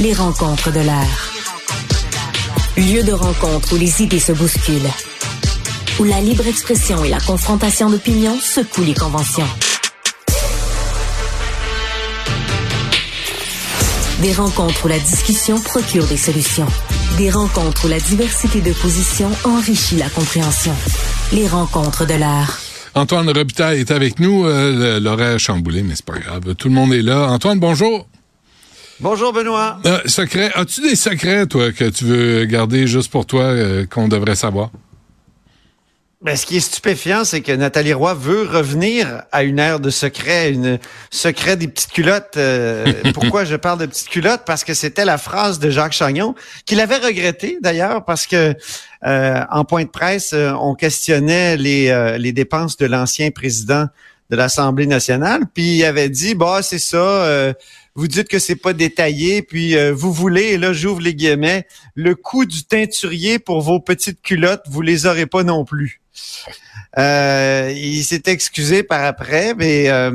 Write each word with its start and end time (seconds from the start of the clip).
Les 0.00 0.12
rencontres 0.12 0.70
de 0.72 0.78
l'air. 0.78 1.32
Lieu 2.76 3.02
de 3.02 3.12
rencontre 3.12 3.74
où 3.74 3.76
les 3.76 4.00
idées 4.00 4.20
se 4.20 4.30
bousculent. 4.30 4.92
Où 5.98 6.04
la 6.04 6.20
libre 6.20 6.46
expression 6.46 7.02
et 7.02 7.08
la 7.08 7.18
confrontation 7.18 7.90
d'opinions 7.90 8.38
secouent 8.38 8.84
les 8.84 8.94
conventions. 8.94 9.48
Des 14.22 14.32
rencontres 14.32 14.84
où 14.84 14.88
la 14.88 15.00
discussion 15.00 15.60
procure 15.60 16.06
des 16.06 16.16
solutions. 16.16 16.68
Des 17.16 17.30
rencontres 17.30 17.86
où 17.86 17.88
la 17.88 17.98
diversité 17.98 18.60
de 18.60 18.72
positions 18.72 19.30
enrichit 19.44 19.96
la 19.96 20.08
compréhension. 20.08 20.74
Les 21.32 21.48
rencontres 21.48 22.06
de 22.06 22.14
l'art. 22.14 22.60
Antoine 22.94 23.28
Robitaille 23.30 23.80
est 23.80 23.90
avec 23.90 24.20
nous. 24.20 24.46
Euh, 24.46 25.00
L'horaire 25.00 25.40
chamboulé, 25.40 25.82
mais 25.82 25.96
c'est 25.96 26.04
pas 26.04 26.18
grave. 26.18 26.54
Tout 26.54 26.68
le 26.68 26.74
monde 26.74 26.92
est 26.92 27.02
là. 27.02 27.28
Antoine, 27.30 27.58
bonjour. 27.58 28.06
Bonjour 29.00 29.32
Benoît. 29.32 29.78
Euh, 29.86 30.00
secret, 30.06 30.50
as-tu 30.56 30.80
des 30.80 30.96
secrets, 30.96 31.46
toi, 31.46 31.70
que 31.70 31.88
tu 31.88 32.04
veux 32.04 32.44
garder 32.46 32.88
juste 32.88 33.12
pour 33.12 33.26
toi, 33.26 33.44
euh, 33.44 33.86
qu'on 33.86 34.08
devrait 34.08 34.34
savoir? 34.34 34.72
Ben, 36.20 36.34
ce 36.34 36.44
qui 36.44 36.56
est 36.56 36.60
stupéfiant, 36.60 37.24
c'est 37.24 37.40
que 37.40 37.52
Nathalie 37.52 37.92
Roy 37.92 38.14
veut 38.14 38.42
revenir 38.42 39.22
à 39.30 39.44
une 39.44 39.60
ère 39.60 39.78
de 39.78 39.90
secret, 39.90 40.50
une 40.50 40.80
secret 41.10 41.56
des 41.56 41.68
petites 41.68 41.92
culottes. 41.92 42.36
Euh, 42.36 42.92
pourquoi 43.14 43.44
je 43.44 43.54
parle 43.54 43.78
de 43.78 43.86
petites 43.86 44.08
culottes? 44.08 44.42
Parce 44.44 44.64
que 44.64 44.74
c'était 44.74 45.04
la 45.04 45.16
phrase 45.16 45.60
de 45.60 45.70
Jacques 45.70 45.92
Chagnon 45.92 46.34
qu'il 46.66 46.80
avait 46.80 46.96
regretté 46.96 47.58
d'ailleurs, 47.62 48.04
parce 48.04 48.26
que 48.26 48.56
euh, 49.06 49.40
en 49.48 49.64
point 49.64 49.84
de 49.84 49.90
presse, 49.90 50.34
on 50.34 50.74
questionnait 50.74 51.56
les, 51.56 52.16
les 52.18 52.32
dépenses 52.32 52.76
de 52.76 52.86
l'ancien 52.86 53.30
président 53.30 53.86
de 54.30 54.36
l'Assemblée 54.36 54.86
nationale, 54.86 55.42
puis 55.52 55.76
il 55.78 55.84
avait 55.84 56.08
dit 56.08 56.34
bah 56.34 56.60
c'est 56.62 56.78
ça. 56.78 57.54
vous 57.94 58.08
dites 58.08 58.28
que 58.28 58.38
c'est 58.38 58.56
pas 58.56 58.72
détaillé, 58.72 59.42
puis 59.42 59.76
vous 59.90 60.12
voulez, 60.12 60.48
et 60.52 60.58
là 60.58 60.72
j'ouvre 60.72 61.00
les 61.00 61.14
guillemets, 61.14 61.66
le 61.94 62.14
coût 62.14 62.44
du 62.44 62.64
teinturier 62.64 63.38
pour 63.38 63.60
vos 63.60 63.80
petites 63.80 64.20
culottes, 64.22 64.64
vous 64.68 64.82
les 64.82 65.06
aurez 65.06 65.26
pas 65.26 65.42
non 65.42 65.64
plus. 65.64 66.00
Euh, 66.96 67.72
il 67.76 68.02
s'est 68.02 68.22
excusé 68.26 68.82
par 68.82 69.04
après, 69.04 69.54
mais 69.54 69.90
euh, 69.90 70.10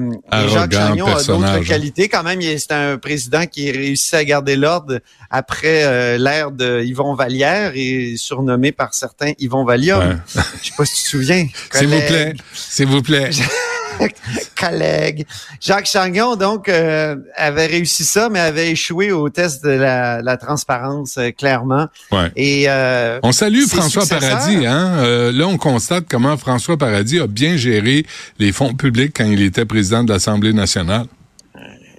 Jacques 0.49 0.73
Chagnon 0.73 1.05
a 1.05 1.23
d'autres 1.23 1.45
hein. 1.45 1.61
qualités. 1.61 2.09
Quand 2.09 2.23
même, 2.23 2.41
c'est 2.41 2.71
un 2.71 2.97
président 2.97 3.45
qui 3.45 3.71
réussit 3.71 4.15
à 4.15 4.25
garder 4.25 4.55
l'ordre 4.55 4.99
après 5.29 5.83
euh, 5.83 6.17
l'ère 6.17 6.51
de 6.51 6.81
Yvon 6.83 7.13
Vallière 7.13 7.71
et 7.75 8.15
surnommé 8.17 8.71
par 8.71 8.93
certains 8.93 9.33
Yvon 9.39 9.63
Valium. 9.63 10.19
Je 10.27 10.41
Je 10.61 10.67
sais 10.69 10.73
pas 10.75 10.85
si 10.85 10.95
tu 10.95 11.03
te 11.03 11.09
souviens. 11.09 11.47
S'il 11.71 11.87
vous 11.87 12.01
plaît, 12.01 12.33
s'il 12.53 12.87
vous 12.87 13.01
plaît. 13.01 13.29
collègue. 14.59 15.25
Jacques 15.59 15.85
Chagnon, 15.85 16.35
donc, 16.35 16.69
euh, 16.69 17.15
avait 17.35 17.65
réussi 17.65 18.03
ça, 18.03 18.29
mais 18.29 18.39
avait 18.39 18.71
échoué 18.71 19.11
au 19.11 19.29
test 19.29 19.63
de 19.63 19.69
la, 19.69 20.37
transparence, 20.37 21.17
euh, 21.17 21.31
clairement. 21.31 21.87
Et 22.35 22.65
euh, 22.67 23.19
On 23.23 23.31
salue 23.31 23.65
François 23.67 24.05
Paradis. 24.05 24.65
Hein? 24.65 25.31
là, 25.31 25.47
on 25.47 25.57
constate 25.57 26.05
comment 26.09 26.37
François 26.37 26.77
Paradis 26.77 27.19
a 27.19 27.27
bien 27.27 27.55
géré 27.57 28.05
les 28.39 28.51
fonds 28.51 28.73
publics 28.73 29.13
quand 29.15 29.25
il 29.25 29.41
était 29.41 29.65
président 29.65 30.03
de 30.03 30.11
l'Assemblée 30.11 30.53
nationale. 30.53 31.05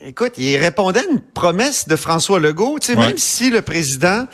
Écoute, 0.07 0.33
il 0.37 0.59
répondait 0.59 1.01
à 1.01 1.11
une 1.11 1.21
promesse 1.21 1.89
de 1.89 1.97
François 1.97 2.39
Legault. 2.39 2.79
Tu 2.79 2.89
sais, 2.89 2.97
Même 2.97 3.17
si 3.17 3.49
le 3.49 3.63
président 3.63 4.27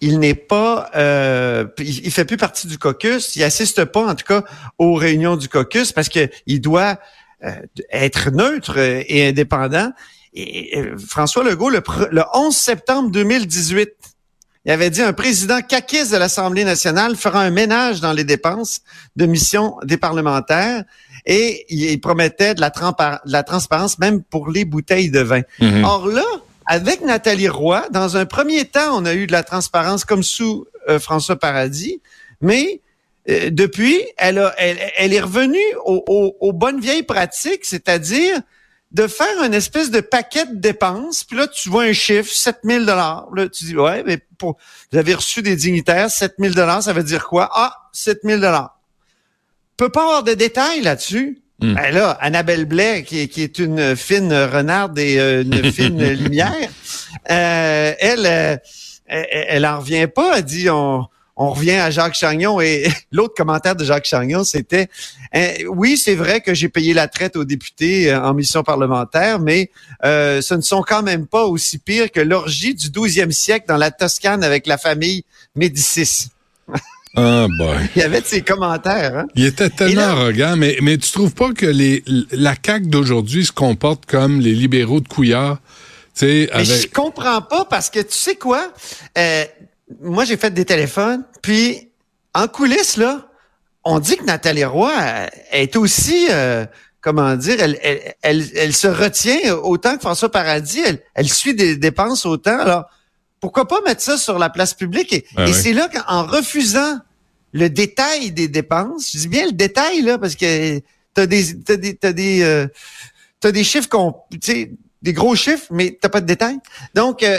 il 0.00 0.18
n'est 0.18 0.34
pas, 0.34 0.90
euh, 0.94 1.66
il, 1.78 2.10
fait 2.10 2.24
plus 2.24 2.36
partie 2.36 2.66
du 2.66 2.78
caucus. 2.78 3.36
Il 3.36 3.42
assiste 3.42 3.84
pas, 3.84 4.06
en 4.06 4.14
tout 4.14 4.24
cas, 4.26 4.44
aux 4.78 4.94
réunions 4.94 5.36
du 5.36 5.48
caucus 5.48 5.92
parce 5.92 6.08
que 6.08 6.28
il 6.46 6.60
doit 6.60 6.98
euh, 7.44 7.50
être 7.90 8.30
neutre 8.30 8.78
et 8.78 9.28
indépendant. 9.28 9.92
Et, 10.34 10.82
François 11.08 11.44
Legault, 11.44 11.70
le, 11.70 11.82
11 12.34 12.54
septembre 12.54 13.10
2018, 13.10 13.90
il 14.66 14.72
avait 14.72 14.90
dit 14.90 15.00
un 15.00 15.12
président 15.12 15.60
caquiste 15.62 16.12
de 16.12 16.16
l'Assemblée 16.16 16.64
nationale 16.64 17.16
fera 17.16 17.42
un 17.42 17.50
ménage 17.50 18.00
dans 18.00 18.12
les 18.12 18.24
dépenses 18.24 18.80
de 19.14 19.24
mission 19.24 19.76
des 19.84 19.96
parlementaires 19.96 20.84
et 21.24 21.64
il, 21.68 22.00
promettait 22.00 22.54
de 22.54 22.60
la, 22.60 22.70
de 22.70 23.30
la, 23.30 23.42
transparence 23.42 23.98
même 23.98 24.22
pour 24.22 24.50
les 24.50 24.64
bouteilles 24.64 25.10
de 25.10 25.20
vin. 25.20 25.42
Mm-hmm. 25.60 25.84
Or 25.84 26.06
là, 26.08 26.24
avec 26.66 27.00
Nathalie 27.00 27.48
Roy, 27.48 27.88
dans 27.90 28.16
un 28.16 28.26
premier 28.26 28.64
temps, 28.64 28.98
on 28.98 29.04
a 29.04 29.14
eu 29.14 29.26
de 29.26 29.32
la 29.32 29.44
transparence 29.44 30.04
comme 30.04 30.22
sous 30.22 30.66
euh, 30.88 30.98
François 30.98 31.36
Paradis, 31.36 32.00
mais 32.40 32.80
euh, 33.28 33.50
depuis, 33.50 34.04
elle, 34.16 34.38
a, 34.38 34.54
elle, 34.58 35.12
est 35.12 35.20
revenue 35.20 35.58
aux, 35.84 36.52
bonnes 36.52 36.80
vieilles 36.80 37.02
pratiques, 37.02 37.64
c'est-à-dire 37.64 38.40
de 38.92 39.06
faire 39.06 39.42
une 39.42 39.54
espèce 39.54 39.90
de 39.90 40.00
paquet 40.00 40.46
de 40.46 40.56
dépenses, 40.56 41.24
puis 41.24 41.36
là, 41.36 41.46
tu 41.48 41.68
vois 41.68 41.84
un 41.84 41.92
chiffre, 41.92 42.32
7000 42.32 42.86
dollars. 42.86 43.28
Là, 43.34 43.48
tu 43.48 43.64
dis, 43.64 43.76
ouais, 43.76 44.02
mais 44.04 44.18
pour, 44.38 44.56
vous 44.92 44.98
avez 44.98 45.14
reçu 45.14 45.42
des 45.42 45.56
dignitaires, 45.56 46.10
7000 46.10 46.54
dollars, 46.54 46.82
ça 46.82 46.92
veut 46.92 47.02
dire 47.02 47.26
quoi? 47.26 47.50
Ah, 47.52 47.74
7000 47.92 48.40
dollars. 48.40 48.78
Peut 49.76 49.90
pas 49.90 50.02
avoir 50.02 50.22
de 50.22 50.34
détails 50.34 50.80
là-dessus. 50.82 51.42
Hmm. 51.60 51.74
Ben 51.74 51.94
là, 51.94 52.10
Annabelle 52.20 52.66
Blais, 52.66 53.02
qui, 53.02 53.20
est 53.20 53.58
une 53.58 53.96
fine 53.96 54.32
renarde 54.32 54.98
et 54.98 55.18
euh, 55.18 55.42
une 55.42 55.72
fine 55.72 56.06
lumière, 56.12 56.68
euh, 57.30 57.94
elle, 57.98 58.26
euh, 58.26 58.56
elle, 59.06 59.26
elle 59.30 59.66
en 59.66 59.80
revient 59.80 60.06
pas. 60.06 60.38
Elle 60.38 60.44
dit 60.44 60.68
on, 60.68 61.06
on 61.36 61.50
revient 61.50 61.76
à 61.76 61.90
Jacques 61.90 62.14
Chagnon 62.14 62.60
et 62.60 62.88
l'autre 63.10 63.32
commentaire 63.34 63.74
de 63.74 63.84
Jacques 63.84 64.04
Chagnon, 64.04 64.44
c'était 64.44 64.88
hein, 65.32 65.52
oui, 65.70 65.96
c'est 65.96 66.14
vrai 66.14 66.42
que 66.42 66.52
j'ai 66.52 66.68
payé 66.68 66.92
la 66.92 67.08
traite 67.08 67.36
aux 67.36 67.44
députés 67.44 68.14
en 68.14 68.34
mission 68.34 68.62
parlementaire, 68.62 69.38
mais 69.38 69.70
ce 70.02 70.54
ne 70.54 70.60
sont 70.60 70.82
quand 70.82 71.02
même 71.02 71.26
pas 71.26 71.46
aussi 71.46 71.78
pires 71.78 72.12
que 72.12 72.20
l'orgie 72.20 72.74
du 72.74 72.88
12e 72.88 73.30
siècle 73.30 73.64
dans 73.66 73.78
la 73.78 73.90
Toscane 73.90 74.44
avec 74.44 74.66
la 74.66 74.76
famille 74.76 75.24
Médicis. 75.54 76.28
Ah 77.16 77.46
boy. 77.58 77.76
Il 77.96 78.02
y 78.02 78.04
avait 78.04 78.20
de 78.20 78.26
ses 78.26 78.42
commentaires. 78.42 79.16
Hein? 79.16 79.26
Il 79.34 79.46
était 79.46 79.70
tellement 79.70 80.02
arrogant, 80.02 80.54
mais, 80.56 80.76
mais 80.82 80.98
tu 80.98 81.10
trouves 81.10 81.32
pas 81.32 81.52
que 81.52 81.64
les, 81.64 82.04
la 82.30 82.54
CAQ 82.54 82.88
d'aujourd'hui 82.88 83.46
se 83.46 83.52
comporte 83.52 84.04
comme 84.04 84.40
les 84.40 84.52
libéraux 84.52 85.00
de 85.00 85.08
Couillard? 85.08 85.58
Mais 86.22 86.50
avec... 86.50 86.66
je 86.66 86.88
comprends 86.88 87.42
pas 87.42 87.64
parce 87.64 87.90
que 87.90 88.00
tu 88.00 88.12
sais 88.12 88.36
quoi? 88.36 88.72
Euh, 89.18 89.44
moi, 90.02 90.24
j'ai 90.24 90.36
fait 90.36 90.52
des 90.52 90.64
téléphones, 90.64 91.24
puis 91.42 91.90
en 92.34 92.48
coulisses, 92.48 92.96
là, 92.96 93.28
on 93.84 93.98
dit 93.98 94.16
que 94.16 94.24
Nathalie 94.24 94.64
Roy 94.64 94.92
est 95.52 95.76
aussi, 95.76 96.26
euh, 96.30 96.66
comment 97.00 97.36
dire, 97.36 97.56
elle, 97.60 97.78
elle, 98.22 98.44
elle, 98.54 98.72
se 98.74 98.88
retient 98.88 99.54
autant 99.62 99.94
que 99.94 100.00
François 100.00 100.30
Paradis, 100.30 100.80
elle, 100.84 101.00
elle 101.14 101.28
suit 101.28 101.54
des 101.54 101.76
dépenses 101.76 102.26
autant. 102.26 102.58
Alors, 102.58 102.84
pourquoi 103.40 103.68
pas 103.68 103.80
mettre 103.82 104.02
ça 104.02 104.16
sur 104.16 104.38
la 104.38 104.50
place 104.50 104.74
publique? 104.74 105.12
Et, 105.12 105.26
ben 105.34 105.52
c'est 105.52 105.72
là 105.72 105.88
qu'en 105.88 106.26
refusant 106.26 106.98
le 107.52 107.68
détail 107.70 108.32
des 108.32 108.48
dépenses, 108.48 109.10
je 109.12 109.18
dis 109.18 109.28
bien 109.28 109.46
le 109.46 109.52
détail, 109.52 110.02
là, 110.02 110.18
parce 110.18 110.34
que 110.34 110.80
t'as 111.14 111.26
des, 111.26 111.58
t'as 111.60 111.76
des, 111.76 111.94
t'as 111.96 112.12
des, 112.12 112.42
euh, 112.42 112.66
t'as 113.40 113.52
des 113.52 113.64
chiffres 113.64 113.88
qu'on, 113.88 114.14
des 115.02 115.12
gros 115.12 115.36
chiffres, 115.36 115.66
mais 115.70 115.96
t'as 116.00 116.08
pas 116.08 116.20
de 116.20 116.26
détails. 116.26 116.58
Donc, 116.94 117.22
euh, 117.22 117.38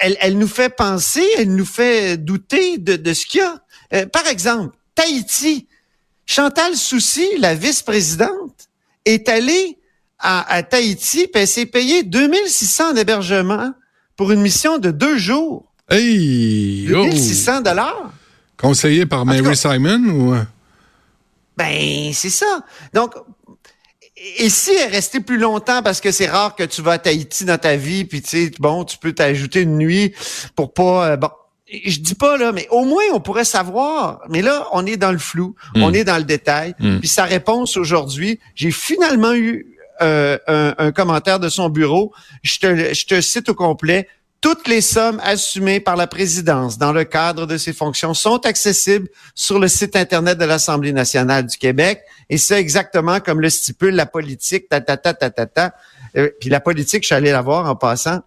elle, 0.00 0.16
elle, 0.20 0.38
nous 0.38 0.48
fait 0.48 0.70
penser, 0.70 1.24
elle 1.36 1.54
nous 1.54 1.66
fait 1.66 2.16
douter 2.16 2.78
de, 2.78 2.96
de 2.96 3.12
ce 3.12 3.26
qu'il 3.26 3.40
y 3.40 3.44
a. 3.44 3.62
Euh, 3.94 4.06
par 4.06 4.26
exemple, 4.26 4.76
Tahiti. 4.94 5.66
Chantal 6.26 6.76
Soucy, 6.76 7.26
la 7.38 7.54
vice-présidente, 7.54 8.68
est 9.06 9.30
allée 9.30 9.78
à, 10.18 10.52
à 10.52 10.62
Tahiti, 10.62 11.26
puis 11.26 11.40
elle 11.40 11.48
s'est 11.48 11.64
payée 11.64 12.02
2600 12.02 12.92
d'hébergement 12.92 13.72
pour 14.18 14.32
une 14.32 14.40
mission 14.40 14.78
de 14.78 14.90
deux 14.90 15.16
jours. 15.16 15.64
Hey! 15.88 16.86
2600 16.88 17.62
dollars. 17.62 18.12
Conseillé 18.58 19.06
par 19.06 19.24
Mary 19.24 19.56
Simon 19.56 20.02
ou? 20.10 20.34
Ben, 21.56 22.10
c'est 22.12 22.28
ça. 22.28 22.60
Donc, 22.92 23.14
et 24.36 24.50
si 24.50 24.72
elle 24.72 24.92
est 24.92 24.96
restée 24.96 25.20
plus 25.20 25.38
longtemps 25.38 25.82
parce 25.82 26.00
que 26.00 26.10
c'est 26.10 26.26
rare 26.26 26.56
que 26.56 26.64
tu 26.64 26.82
vas 26.82 26.92
à 26.92 26.98
Tahiti 26.98 27.44
dans 27.44 27.58
ta 27.58 27.76
vie, 27.76 28.04
puis 28.04 28.20
tu 28.20 28.28
sais, 28.28 28.50
bon, 28.58 28.84
tu 28.84 28.98
peux 28.98 29.12
t'ajouter 29.12 29.62
une 29.62 29.78
nuit 29.78 30.12
pour 30.56 30.74
pas, 30.74 31.10
euh, 31.10 31.16
bon, 31.16 31.30
je 31.70 32.00
dis 32.00 32.16
pas 32.16 32.36
là, 32.36 32.50
mais 32.50 32.66
au 32.70 32.84
moins 32.84 33.04
on 33.12 33.20
pourrait 33.20 33.44
savoir. 33.44 34.20
Mais 34.28 34.42
là, 34.42 34.66
on 34.72 34.84
est 34.84 34.96
dans 34.96 35.12
le 35.12 35.18
flou, 35.18 35.54
hmm. 35.76 35.82
on 35.84 35.92
est 35.94 36.02
dans 36.02 36.18
le 36.18 36.24
détail. 36.24 36.74
Hmm. 36.80 36.98
Puis 36.98 37.08
sa 37.08 37.24
réponse 37.24 37.76
aujourd'hui, 37.76 38.40
j'ai 38.56 38.72
finalement 38.72 39.34
eu 39.34 39.78
euh, 40.00 40.38
un, 40.46 40.92
commentaire 40.92 41.40
de 41.40 41.48
son 41.48 41.68
bureau. 41.70 42.12
Je 42.42 42.58
te, 42.60 42.94
je 42.94 43.06
te 43.06 43.20
cite 43.20 43.48
au 43.48 43.54
complet. 43.54 44.08
Toutes 44.40 44.68
les 44.68 44.80
sommes 44.80 45.20
assumées 45.24 45.80
par 45.80 45.96
la 45.96 46.06
présidence 46.06 46.78
dans 46.78 46.92
le 46.92 47.02
cadre 47.02 47.44
de 47.44 47.56
ses 47.56 47.72
fonctions 47.72 48.14
sont 48.14 48.46
accessibles 48.46 49.08
sur 49.34 49.58
le 49.58 49.66
site 49.66 49.96
Internet 49.96 50.38
de 50.38 50.44
l'Assemblée 50.44 50.92
nationale 50.92 51.46
du 51.46 51.58
Québec. 51.58 52.02
Et 52.30 52.38
c'est 52.38 52.60
exactement 52.60 53.18
comme 53.18 53.40
le 53.40 53.50
stipule 53.50 53.96
la 53.96 54.06
politique, 54.06 54.68
ta, 54.68 54.80
ta, 54.80 54.96
ta, 54.96 55.12
ta, 55.12 55.30
ta, 55.30 55.46
ta. 55.46 55.74
Euh, 56.16 56.30
puis 56.40 56.50
la 56.50 56.60
politique, 56.60 57.02
je 57.02 57.06
suis 57.06 57.14
allé 57.16 57.32
la 57.32 57.42
voir 57.42 57.66
en 57.66 57.74
passant. 57.74 58.20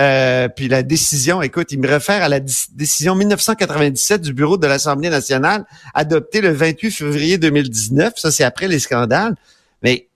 Euh, 0.00 0.48
puis 0.48 0.66
la 0.66 0.82
décision, 0.82 1.42
écoute, 1.42 1.70
il 1.70 1.78
me 1.78 1.86
réfère 1.86 2.24
à 2.24 2.28
la 2.28 2.40
décision 2.40 3.14
1997 3.14 4.20
du 4.20 4.32
Bureau 4.32 4.56
de 4.56 4.66
l'Assemblée 4.66 5.10
nationale 5.10 5.64
adoptée 5.94 6.40
le 6.40 6.50
28 6.50 6.90
février 6.90 7.38
2019. 7.38 8.14
Ça, 8.16 8.32
c'est 8.32 8.44
après 8.44 8.66
les 8.66 8.80
scandales. 8.80 9.36
Mais 9.82 10.08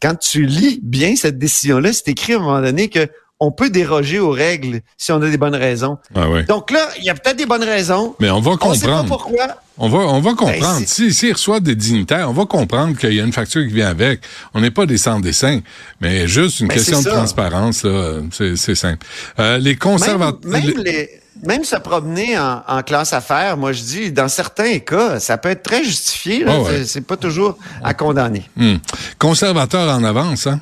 quand 0.00 0.14
tu 0.14 0.46
lis 0.46 0.80
bien 0.82 1.14
cette 1.16 1.38
décision-là, 1.38 1.92
c'est 1.92 2.08
écrit 2.08 2.34
à 2.34 2.36
un 2.36 2.40
moment 2.40 2.62
donné 2.62 2.88
que 2.88 3.08
on 3.38 3.52
peut 3.52 3.70
déroger 3.70 4.18
aux 4.18 4.30
règles 4.30 4.80
si 4.96 5.12
on 5.12 5.20
a 5.20 5.28
des 5.28 5.36
bonnes 5.36 5.54
raisons. 5.54 5.98
Ah. 6.14 6.26
Donc 6.48 6.70
là, 6.70 6.88
il 6.98 7.04
y 7.04 7.10
a 7.10 7.14
peut-être 7.14 7.36
des 7.36 7.46
bonnes 7.46 7.64
raisons. 7.64 8.14
Mais 8.18 8.30
on 8.30 8.40
va 8.40 8.52
comprendre. 8.52 8.72
On 8.72 8.74
sait 8.74 8.86
pas 8.86 9.04
pourquoi. 9.04 9.46
On 9.78 9.90
va, 9.90 9.98
on 9.98 10.20
va 10.20 10.30
ben, 10.30 10.36
comprendre. 10.36 10.86
S'il 10.86 11.12
si, 11.12 11.30
reçoit 11.30 11.60
des 11.60 11.74
dignitaires, 11.74 12.30
on 12.30 12.32
va 12.32 12.46
comprendre 12.46 12.96
qu'il 12.96 13.12
y 13.12 13.20
a 13.20 13.24
une 13.24 13.32
facture 13.32 13.62
qui 13.66 13.74
vient 13.74 13.88
avec. 13.88 14.20
On 14.54 14.60
n'est 14.60 14.70
pas 14.70 14.86
des 14.86 14.96
sans-dessins, 14.96 15.60
mais 16.00 16.26
juste 16.26 16.60
une 16.60 16.68
ben, 16.68 16.74
question 16.74 17.02
de 17.02 17.08
transparence, 17.08 17.84
là, 17.84 18.20
c'est 18.32 18.74
simple. 18.74 19.06
Euh, 19.38 19.58
les 19.58 19.76
conservateurs... 19.76 20.50
Même, 20.50 20.72
les... 20.82 21.10
même, 21.44 21.62
se 21.64 21.76
promener 21.76 22.38
en, 22.38 22.62
en, 22.66 22.82
classe 22.82 23.12
affaires, 23.12 23.58
moi 23.58 23.72
je 23.72 23.82
dis, 23.82 24.12
dans 24.12 24.28
certains 24.28 24.78
cas, 24.78 25.20
ça 25.20 25.36
peut 25.36 25.50
être 25.50 25.62
très 25.62 25.84
justifié. 25.84 26.46
Oh, 26.48 26.66
c'est 26.86 27.06
pas 27.06 27.18
toujours 27.18 27.58
à 27.84 27.92
condamner. 27.92 28.48
Hmm. 28.56 28.76
Conservateur 29.18 29.94
en 29.94 30.02
avance, 30.04 30.46
hein? 30.46 30.60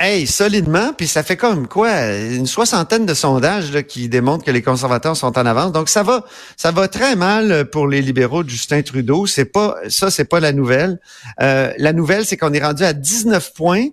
Hey, 0.00 0.28
solidement, 0.28 0.92
puis 0.92 1.08
ça 1.08 1.24
fait 1.24 1.36
comme 1.36 1.66
quoi 1.66 1.90
une 2.14 2.46
soixantaine 2.46 3.04
de 3.04 3.14
sondages 3.14 3.82
qui 3.82 4.08
démontrent 4.08 4.44
que 4.44 4.52
les 4.52 4.62
conservateurs 4.62 5.16
sont 5.16 5.36
en 5.36 5.44
avance. 5.44 5.72
Donc 5.72 5.88
ça 5.88 6.04
va, 6.04 6.24
ça 6.56 6.70
va 6.70 6.86
très 6.86 7.16
mal 7.16 7.68
pour 7.70 7.88
les 7.88 8.00
libéraux 8.00 8.44
de 8.44 8.48
Justin 8.48 8.82
Trudeau. 8.82 9.26
C'est 9.26 9.46
pas 9.46 9.74
ça, 9.88 10.08
c'est 10.12 10.26
pas 10.26 10.38
la 10.38 10.52
nouvelle. 10.52 11.00
Euh, 11.40 11.72
la 11.78 11.92
nouvelle, 11.92 12.24
c'est 12.24 12.36
qu'on 12.36 12.52
est 12.52 12.62
rendu 12.62 12.84
à 12.84 12.92
19 12.92 13.54
points. 13.54 13.88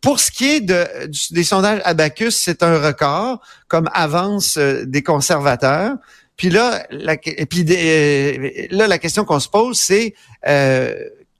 Pour 0.00 0.20
ce 0.20 0.30
qui 0.30 0.48
est 0.48 0.60
de, 0.60 0.86
des 1.32 1.42
sondages 1.42 1.80
Abacus, 1.84 2.36
c'est 2.36 2.62
un 2.62 2.78
record 2.78 3.40
comme 3.66 3.90
avance 3.94 4.58
euh, 4.58 4.84
des 4.86 5.02
conservateurs. 5.02 5.96
Puis 6.36 6.50
là, 6.50 6.86
la, 6.92 7.16
puis 7.16 7.66
euh, 7.68 8.68
là, 8.70 8.86
la 8.86 8.98
question 8.98 9.24
qu'on 9.24 9.40
se 9.40 9.48
pose, 9.48 9.76
c'est 9.76 10.14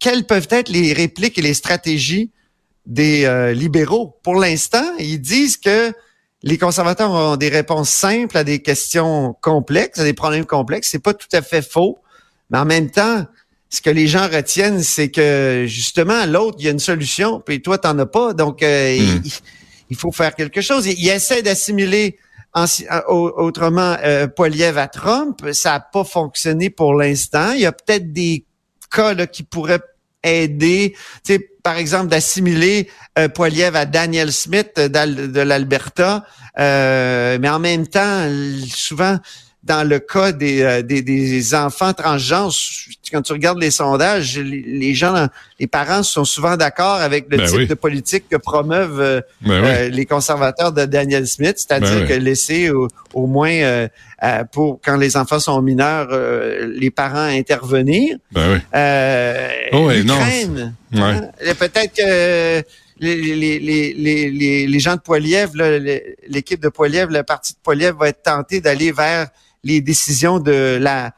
quelles 0.01 0.25
peuvent 0.25 0.49
être 0.51 0.71
les 0.71 0.93
répliques 0.93 1.39
et 1.39 1.43
les 1.43 1.55
stratégies 1.55 2.33
des 2.89 3.27
euh, 3.27 3.53
libéraux. 3.53 4.19
Pour 4.23 4.35
l'instant, 4.35 4.85
ils 4.99 5.21
disent 5.21 5.59
que 5.59 5.93
les 6.43 6.57
conservateurs 6.57 7.11
ont 7.11 7.37
des 7.37 7.51
réponses 7.51 7.91
simples 7.91 8.37
à 8.37 8.45
des 8.45 8.61
questions 8.61 9.37
complexes, 9.43 9.99
à 10.01 10.05
des 10.05 10.15
problèmes 10.15 10.47
complexes. 10.47 10.89
C'est 10.91 11.03
pas 11.03 11.15
tout 11.15 11.29
à 11.33 11.43
fait 11.43 11.63
faux, 11.63 11.99
mais 12.51 12.59
en 12.59 12.65
même 12.65 12.91
temps, 12.91 13.27
ce 13.69 13.83
que 13.83 13.91
les 13.91 14.07
gens 14.07 14.27
retiennent, 14.27 14.83
c'est 14.83 15.11
que 15.11 15.67
justement 15.69 16.25
l'autre, 16.25 16.57
il 16.61 16.65
y 16.65 16.69
a 16.69 16.71
une 16.71 16.79
solution, 16.79 17.41
puis 17.45 17.61
toi, 17.61 17.77
t'en 17.77 17.99
as 17.99 18.07
pas. 18.07 18.33
Donc, 18.33 18.63
euh, 18.63 18.99
hmm. 18.99 19.23
il, 19.91 19.97
faut 19.97 20.13
faire 20.13 20.35
quelque 20.35 20.63
chose. 20.63 20.87
Il, 20.87 20.99
il 20.99 21.09
essaie 21.09 21.43
d'assimiler 21.43 22.19
autrement 23.09 23.97
euh, 24.03 24.27
à 24.77 24.89
Trump. 24.89 25.47
Ça 25.53 25.73
n'a 25.73 25.81
pas 25.81 26.05
fonctionné 26.05 26.71
pour 26.71 26.95
l'instant. 26.95 27.53
Il 27.53 27.61
y 27.61 27.67
a 27.67 27.73
peut-être 27.73 28.13
des 28.13 28.47
cas 28.91 29.13
là, 29.13 29.27
qui 29.27 29.43
pourraient 29.43 29.83
aider, 30.23 30.95
tu 31.25 31.35
sais, 31.35 31.51
par 31.69 31.77
exemple, 31.77 32.07
d'assimiler 32.07 32.89
euh, 33.19 33.29
Poiliev 33.29 33.77
à 33.77 33.85
Daniel 33.85 34.33
Smith 34.33 34.81
de 34.81 35.41
l'Alberta, 35.43 36.25
euh, 36.59 37.37
mais 37.39 37.51
en 37.51 37.59
même 37.59 37.87
temps, 37.87 38.27
souvent, 38.71 39.19
dans 39.69 39.87
le 39.87 39.99
cas 39.99 40.33
des, 40.33 40.63
euh, 40.63 40.83
des, 40.83 41.03
des, 41.03 41.55
enfants 41.55 41.93
transgenres, 41.93 42.55
quand 43.13 43.21
tu 43.21 43.33
regardes 43.33 43.61
les 43.61 43.71
sondages, 43.71 44.39
les, 44.39 44.95
gens, 44.95 45.29
les 45.61 45.67
parents 45.67 46.03
sont 46.03 46.25
souvent 46.25 46.57
d'accord 46.57 46.97
avec 46.97 47.27
le 47.31 47.37
ben 47.37 47.47
type 47.47 47.69
de 47.69 47.75
politique 47.75 48.25
que 48.31 48.37
promeuvent 48.37 49.01
euh, 49.01 49.21
ben 49.43 49.63
euh, 49.65 49.89
les 49.91 50.07
conservateurs 50.07 50.73
de 50.73 50.87
Daniel 50.87 51.27
Smith, 51.27 51.55
c'est-à-dire 51.57 52.01
ben 52.01 52.09
que 52.09 52.15
laisser 52.15 52.71
au, 52.71 53.27
moins 53.27 53.89
pour 54.53 54.81
quand 54.83 54.97
les 54.97 55.17
enfants 55.17 55.39
sont 55.39 55.61
mineurs, 55.61 56.09
les 56.67 56.91
parents 56.91 57.19
intervenir. 57.19 58.17
Ben 58.33 58.55
oui. 58.55 58.61
oh, 59.73 59.91
L'Ukraine, 59.91 60.75
hein, 60.95 61.21
peut-être 61.59 61.95
que 61.95 62.63
les, 63.01 63.37
les, 63.37 63.95
les, 63.95 64.67
les, 64.67 64.81
gens 64.81 64.97
de 64.97 65.01
Poiliev, 65.01 65.51
l'équipe 66.27 66.61
de 66.61 66.69
Poiliev, 66.69 67.11
le 67.11 67.23
parti 67.23 67.53
de 67.53 67.59
Poiliev 67.63 67.95
va 67.97 68.09
être 68.09 68.23
tenté 68.23 68.61
d'aller 68.61 68.93
vers 68.93 69.29
les 69.65 69.81
décisions 69.81 70.39
de 70.39 70.79
la 70.81 71.13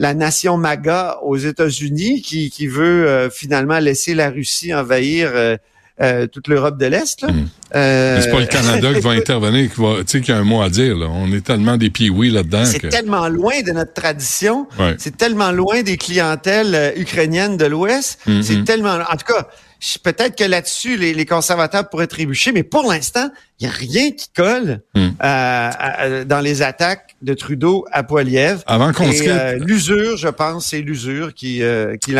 la 0.00 0.14
nation 0.14 0.56
MAGA 0.56 1.18
aux 1.22 1.36
États-Unis 1.36 2.22
qui, 2.22 2.50
qui 2.50 2.66
veut 2.66 3.06
euh, 3.06 3.28
finalement 3.28 3.78
laisser 3.78 4.14
la 4.14 4.30
Russie 4.30 4.72
envahir 4.72 5.30
euh, 5.34 5.58
euh, 6.00 6.26
toute 6.26 6.48
l'Europe 6.48 6.78
de 6.78 6.86
l'Est. 6.86 7.22
Mmh. 7.22 7.44
c'est 7.70 8.30
pas 8.30 8.40
le 8.40 8.46
Canada 8.46 8.94
qui 8.94 9.00
va 9.00 9.10
intervenir, 9.22 9.70
qui 9.70 9.78
va, 9.78 9.96
tu 9.98 10.04
sais, 10.06 10.20
qui 10.22 10.32
a 10.32 10.38
un 10.38 10.44
mot 10.44 10.62
à 10.62 10.70
dire. 10.70 10.96
Là. 10.96 11.06
On 11.10 11.30
est 11.32 11.44
tellement 11.44 11.76
des 11.76 11.90
piouis 11.90 12.30
là-dedans. 12.30 12.64
C'est 12.64 12.88
tellement 12.88 13.28
loin 13.28 13.60
de 13.60 13.72
notre 13.72 13.92
tradition. 13.92 14.66
C'est 14.96 15.18
tellement 15.18 15.52
loin 15.52 15.82
des 15.82 15.98
clientèles 15.98 16.94
ukrainiennes 16.96 17.58
de 17.58 17.66
l'Ouest. 17.66 18.20
Mmh, 18.26 18.42
c'est 18.42 18.56
mmh. 18.56 18.64
tellement, 18.64 18.94
en 18.94 19.16
tout 19.16 19.34
cas, 19.34 19.48
peut-être 20.02 20.34
que 20.36 20.44
là-dessus, 20.44 20.96
les, 20.96 21.26
conservateurs 21.26 21.90
pourraient 21.90 22.06
trébucher, 22.06 22.52
mais 22.52 22.62
pour 22.62 22.90
l'instant, 22.90 23.28
il 23.60 23.66
n'y 23.66 23.72
a 23.72 23.76
rien 23.76 24.10
qui 24.10 24.28
colle 24.34 24.80
hmm. 24.94 25.08
euh, 25.22 26.24
dans 26.24 26.40
les 26.40 26.62
attaques 26.62 27.14
de 27.20 27.34
Trudeau 27.34 27.84
à 27.92 28.02
Poiliev. 28.02 28.62
Avant 28.66 28.92
qu'on 28.94 29.12
se 29.12 29.22
euh, 29.28 29.58
L'usure, 29.58 30.16
je 30.16 30.28
pense, 30.28 30.68
c'est 30.68 30.80
l'usure 30.80 31.34
qui, 31.34 31.62
euh, 31.62 31.96
qui, 31.98 32.14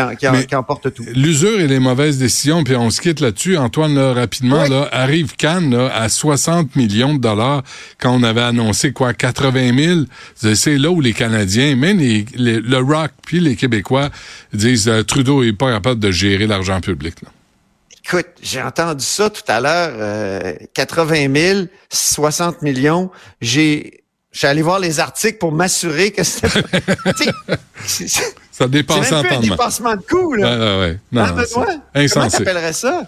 qui, 0.47 0.55
emporte 0.55 0.93
tout. 0.93 1.03
L'usure 1.15 1.59
et 1.59 1.65
les 1.65 1.79
mauvaises 1.79 2.19
décisions, 2.19 2.63
puis 2.63 2.75
on 2.75 2.91
se 2.91 3.01
quitte 3.01 3.21
là-dessus. 3.21 3.57
Antoine, 3.57 3.97
rapidement, 3.97 4.65
là, 4.65 4.87
arrive 4.91 5.35
Cannes 5.35 5.73
à 5.73 6.09
60 6.09 6.75
millions 6.75 7.15
de 7.15 7.19
dollars 7.19 7.63
quand 7.97 8.13
on 8.13 8.21
avait 8.21 8.41
annoncé 8.41 8.93
quoi, 8.93 9.15
80 9.15 10.05
000. 10.35 10.53
C'est 10.53 10.77
là 10.77 10.91
où 10.91 11.01
les 11.01 11.13
Canadiens, 11.13 11.75
même 11.75 11.97
les, 11.97 12.25
le 12.35 12.77
Rock 12.77 13.11
puis 13.25 13.39
les 13.39 13.55
Québécois 13.55 14.09
disent 14.53 14.91
Trudeau 15.07 15.41
est 15.41 15.53
pas 15.53 15.71
capable 15.71 15.99
de 15.99 16.11
gérer 16.11 16.45
l'argent 16.45 16.81
public. 16.81 17.15
Là. 17.23 17.29
Écoute, 18.03 18.27
j'ai 18.41 18.61
entendu 18.61 19.05
ça 19.05 19.29
tout 19.29 19.43
à 19.47 19.59
l'heure, 19.59 19.91
euh, 19.93 20.53
80 20.73 21.33
000, 21.33 21.61
60 21.89 22.61
millions. 22.61 23.11
J'ai, 23.41 24.03
j'ai 24.31 24.47
allé 24.47 24.61
voir 24.61 24.79
les 24.79 24.99
articles 24.99 25.37
pour 25.37 25.51
m'assurer 25.51 26.11
que 26.11 26.23
c'était. 26.23 26.49
ça 28.51 28.67
dépasse 28.67 29.07
C'est 29.07 29.15
un 29.15 29.39
dépassement 29.39 29.95
de 29.95 30.01
coût, 30.01 30.33
là. 30.33 30.79
Ouais, 30.79 30.79
ouais, 30.79 30.99
Non, 31.11 31.21
insensé. 31.93 32.13
Comment 32.13 32.29
t'appellerais 32.29 32.73
ça? 32.73 33.03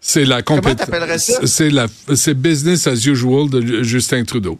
C'est 0.00 0.24
la 0.24 0.42
compétition. 0.42 1.36
C'est 1.44 1.70
la, 1.70 1.86
c'est 2.16 2.34
business 2.34 2.88
as 2.88 3.06
usual 3.06 3.48
de 3.48 3.84
Justin 3.84 4.24
Trudeau. 4.24 4.58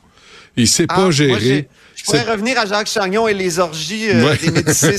Il 0.56 0.69
sait 0.69 0.87
pas 0.87 1.06
ah, 1.06 1.11
gérer. 1.11 1.69
je 1.96 2.05
pourrais 2.05 2.23
revenir 2.31 2.58
à 2.58 2.67
Jacques 2.67 2.88
Chagnon 2.88 3.26
et 3.26 3.34
les 3.34 3.58
orgies 3.58 4.11
euh, 4.11 4.37
des 4.37 4.50
Médicis. 4.50 4.99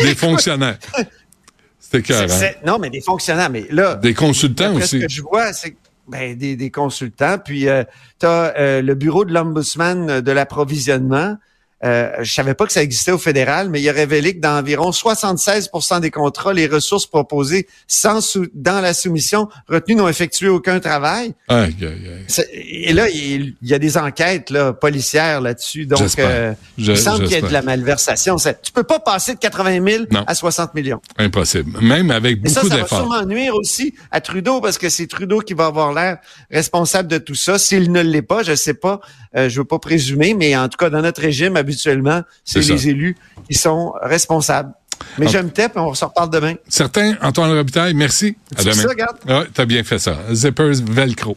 des 0.00 0.14
fonctionnaires. 0.16 0.78
C'était 1.90 2.56
Non, 2.64 2.78
mais 2.78 2.90
des 2.90 3.00
fonctionnaires. 3.00 3.50
Mais 3.50 3.66
là. 3.70 3.96
Des 3.96 4.14
consultants 4.14 4.74
aussi. 4.74 5.00
Ce 5.00 5.06
que 5.06 5.08
je 5.10 5.22
vois, 5.22 5.52
c'est 5.52 5.76
ben, 6.08 6.36
des, 6.36 6.56
des 6.56 6.70
consultants. 6.70 7.38
Puis, 7.38 7.68
euh, 7.68 7.84
tu 8.18 8.26
as 8.26 8.54
euh, 8.58 8.82
le 8.82 8.94
bureau 8.94 9.24
de 9.24 9.32
l'ombudsman 9.32 10.20
de 10.20 10.32
l'approvisionnement 10.32 11.36
euh, 11.84 12.10
je 12.22 12.32
savais 12.32 12.54
pas 12.54 12.64
que 12.64 12.72
ça 12.72 12.82
existait 12.82 13.12
au 13.12 13.18
fédéral, 13.18 13.68
mais 13.68 13.82
il 13.82 13.88
a 13.88 13.92
révélé 13.92 14.34
que 14.34 14.40
dans 14.40 14.58
environ 14.58 14.90
76% 14.90 16.00
des 16.00 16.10
contrats, 16.10 16.54
les 16.54 16.66
ressources 16.66 17.06
proposées 17.06 17.66
sans 17.86 18.20
dans 18.54 18.80
la 18.80 18.94
soumission 18.94 19.48
retenues 19.68 19.96
n'ont 19.96 20.08
effectué 20.08 20.48
aucun 20.48 20.80
travail. 20.80 21.34
Et 21.50 22.92
là, 22.94 23.10
il, 23.10 23.54
y 23.62 23.74
a 23.74 23.78
des 23.78 23.98
enquêtes 23.98 24.48
là, 24.48 24.72
policières 24.72 25.42
là-dessus. 25.42 25.84
Donc, 25.84 26.18
euh, 26.18 26.54
il 26.78 26.96
semble 26.96 27.24
qu'il 27.24 27.32
y 27.32 27.34
ait 27.34 27.42
de 27.42 27.52
la 27.52 27.62
malversation. 27.62 28.38
Ça, 28.38 28.54
tu 28.54 28.72
peux 28.72 28.84
pas 28.84 28.98
passer 28.98 29.34
de 29.34 29.38
80 29.38 29.84
000 29.86 30.04
à 30.26 30.34
60 30.34 30.74
millions. 30.74 31.00
Impossible. 31.18 31.78
Même 31.82 32.10
avec 32.10 32.40
beaucoup 32.40 32.68
d'efforts. 32.68 32.70
Ça, 32.70 32.86
ça 32.86 32.96
va 32.96 33.02
sûrement 33.02 33.26
nuire 33.26 33.54
aussi 33.54 33.94
à 34.10 34.22
Trudeau 34.22 34.62
parce 34.62 34.78
que 34.78 34.88
c'est 34.88 35.06
Trudeau 35.06 35.40
qui 35.40 35.52
va 35.52 35.66
avoir 35.66 35.92
l'air 35.92 36.18
responsable 36.50 37.08
de 37.08 37.18
tout 37.18 37.34
ça. 37.34 37.58
S'il 37.58 37.92
ne 37.92 38.00
l'est 38.00 38.22
pas, 38.22 38.42
je 38.42 38.54
sais 38.54 38.74
pas, 38.74 39.00
euh, 39.36 39.48
je 39.50 39.58
veux 39.58 39.64
pas 39.64 39.78
présumer, 39.78 40.34
mais 40.34 40.56
en 40.56 40.68
tout 40.68 40.78
cas, 40.78 40.88
dans 40.88 41.02
notre 41.02 41.20
régime, 41.20 41.56
habituellement, 41.66 42.22
c'est 42.44 42.60
les 42.60 42.88
élus 42.88 43.16
qui 43.48 43.54
sont 43.54 43.92
responsables. 44.02 44.72
Mais 45.18 45.28
je 45.28 45.38
me 45.38 45.50
tape, 45.50 45.76
on 45.76 45.92
se 45.94 46.04
reparle 46.04 46.30
demain. 46.30 46.54
Certain, 46.68 47.16
Antoine 47.20 47.52
Robitaille, 47.52 47.94
merci. 47.94 48.36
À 48.56 48.62
demain. 48.62 48.74
Ça, 48.74 48.88
regarde. 48.88 49.16
T'as 49.52 49.66
bien 49.66 49.84
fait 49.84 49.98
ça. 49.98 50.16
Zippers 50.32 50.82
Velcro. 50.88 51.36